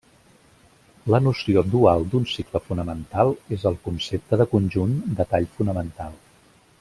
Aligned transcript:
La 1.15 1.19
noció 1.25 1.63
dual 1.73 2.07
d'un 2.13 2.25
cicle 2.31 2.61
fonamental 2.71 3.35
és 3.59 3.67
el 3.73 3.77
concepte 3.89 4.43
de 4.43 4.51
conjunt 4.55 4.97
de 5.21 5.29
tall 5.35 5.51
fonamental. 5.59 6.21